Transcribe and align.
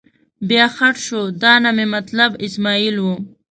بیا 0.49 0.65
خټ 0.75 0.95
شو، 1.05 1.21
دا 1.43 1.53
نه 1.63 1.71
مې 1.75 1.85
مطلب 1.95 2.31
اسمعیل 2.45 2.95
و. 3.01 3.05